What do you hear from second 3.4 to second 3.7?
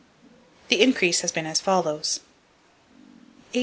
1888—W.